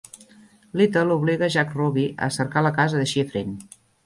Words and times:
Littell 0.79 1.13
obliga 1.15 1.49
Jack 1.57 1.75
Ruby 1.81 2.07
a 2.29 2.31
cercar 2.39 2.65
la 2.69 2.73
casa 2.81 3.03
de 3.05 3.13
Schiffrin. 3.15 3.55